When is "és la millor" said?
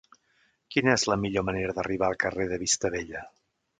0.99-1.45